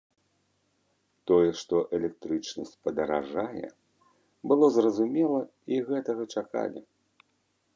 [1.31, 3.69] Тое, што электрычнасць падаражае,
[4.53, 5.41] было зразумела
[5.77, 6.81] і гэтага чакалі.